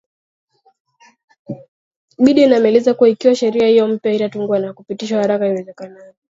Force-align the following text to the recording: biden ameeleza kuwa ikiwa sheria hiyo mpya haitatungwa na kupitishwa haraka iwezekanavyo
biden 2.17 2.53
ameeleza 2.53 2.93
kuwa 2.93 3.09
ikiwa 3.09 3.35
sheria 3.35 3.67
hiyo 3.67 3.87
mpya 3.87 4.11
haitatungwa 4.11 4.59
na 4.59 4.73
kupitishwa 4.73 5.19
haraka 5.21 5.47
iwezekanavyo 5.47 6.13